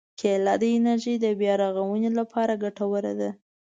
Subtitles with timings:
[0.19, 3.29] کېله د انرژي د بیا رغونې لپاره ګټوره ده.